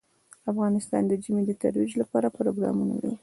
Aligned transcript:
افغانستان 0.51 1.03
د 1.07 1.11
ژمی 1.23 1.43
د 1.47 1.51
ترویج 1.61 1.91
لپاره 2.01 2.33
پروګرامونه 2.37 2.93
لري. 3.03 3.13